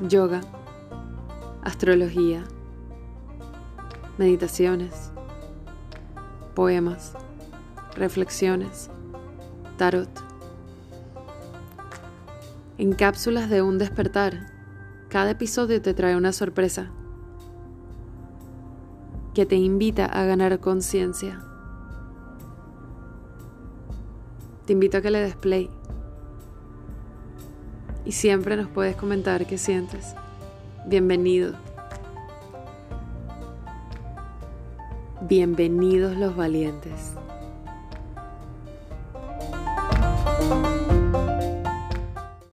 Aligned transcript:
yoga, 0.00 0.40
astrología, 1.62 2.44
meditaciones, 4.18 5.12
poemas, 6.54 7.14
reflexiones, 7.94 8.90
tarot. 9.76 10.08
En 12.78 12.92
cápsulas 12.94 13.48
de 13.48 13.62
un 13.62 13.78
despertar, 13.78 14.50
cada 15.08 15.30
episodio 15.30 15.80
te 15.80 15.94
trae 15.94 16.16
una 16.16 16.32
sorpresa 16.32 16.90
que 19.34 19.46
te 19.46 19.56
invita 19.56 20.06
a 20.06 20.24
ganar 20.24 20.58
conciencia. 20.60 21.42
Te 24.66 24.72
invito 24.72 24.98
a 24.98 25.00
que 25.00 25.10
le 25.10 25.20
des 25.20 25.36
play 25.36 25.70
y 28.04 28.12
siempre 28.12 28.56
nos 28.56 28.68
puedes 28.68 28.96
comentar 28.96 29.46
qué 29.46 29.58
sientes. 29.58 30.14
Bienvenido. 30.86 31.54
Bienvenidos 35.22 36.16
los 36.16 36.34
valientes. 36.34 37.12